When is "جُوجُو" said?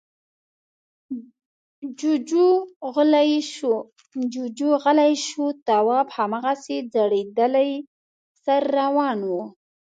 1.99-2.47